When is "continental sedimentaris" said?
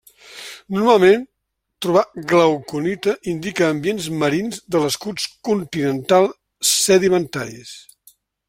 5.51-7.81